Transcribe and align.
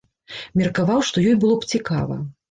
Меркаваў, 0.61 1.03
што 1.09 1.23
ёй 1.31 1.37
было 1.43 1.57
б 1.65 1.69
цікава. 1.75 2.17